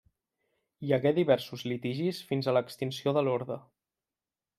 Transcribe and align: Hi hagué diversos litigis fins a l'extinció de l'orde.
Hi 0.85 0.93
hagué 0.95 1.11
diversos 1.17 1.65
litigis 1.71 2.21
fins 2.31 2.49
a 2.49 2.55
l'extinció 2.57 3.15
de 3.19 3.25
l'orde. 3.29 3.59